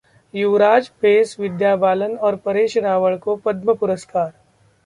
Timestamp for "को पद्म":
3.17-3.73